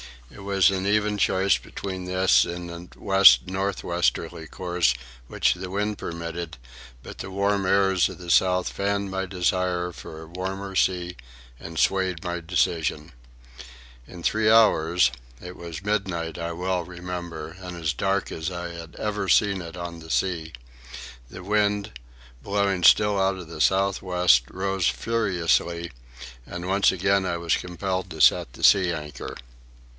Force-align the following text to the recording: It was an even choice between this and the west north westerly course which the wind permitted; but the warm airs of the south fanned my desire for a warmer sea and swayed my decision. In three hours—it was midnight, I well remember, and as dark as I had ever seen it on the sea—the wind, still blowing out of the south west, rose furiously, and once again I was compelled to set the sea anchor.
It 0.31 0.39
was 0.39 0.71
an 0.71 0.87
even 0.87 1.17
choice 1.19 1.57
between 1.59 2.05
this 2.05 2.43
and 2.45 2.89
the 2.89 2.99
west 2.99 3.45
north 3.47 3.83
westerly 3.83 4.47
course 4.47 4.95
which 5.27 5.53
the 5.53 5.69
wind 5.69 5.99
permitted; 5.99 6.57
but 7.03 7.19
the 7.19 7.29
warm 7.29 7.67
airs 7.67 8.09
of 8.09 8.17
the 8.17 8.31
south 8.31 8.69
fanned 8.69 9.11
my 9.11 9.27
desire 9.27 9.91
for 9.91 10.21
a 10.23 10.27
warmer 10.27 10.73
sea 10.75 11.17
and 11.59 11.77
swayed 11.77 12.23
my 12.23 12.39
decision. 12.39 13.11
In 14.07 14.23
three 14.23 14.49
hours—it 14.49 15.55
was 15.55 15.83
midnight, 15.83 16.39
I 16.39 16.53
well 16.53 16.83
remember, 16.83 17.55
and 17.59 17.77
as 17.77 17.93
dark 17.93 18.31
as 18.31 18.49
I 18.49 18.69
had 18.69 18.95
ever 18.95 19.29
seen 19.29 19.61
it 19.61 19.77
on 19.77 19.99
the 19.99 20.09
sea—the 20.09 21.43
wind, 21.43 21.91
still 21.93 22.35
blowing 22.53 22.83
out 23.19 23.37
of 23.37 23.49
the 23.49 23.61
south 23.61 24.01
west, 24.01 24.45
rose 24.49 24.87
furiously, 24.87 25.91
and 26.47 26.67
once 26.67 26.91
again 26.91 27.25
I 27.25 27.37
was 27.37 27.57
compelled 27.57 28.09
to 28.11 28.21
set 28.21 28.53
the 28.53 28.63
sea 28.63 28.91
anchor. 28.91 29.35